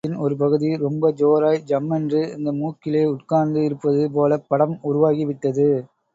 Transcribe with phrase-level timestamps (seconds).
[0.03, 5.67] பூகோளத்தின் ஒரு பகுதி ரொம்ப ஜோராய் ஜம்மென்று இந்த மூக்கிலே உட்கார்ந்து இருப்பது போலப் படம் உருவாகி விட்டது.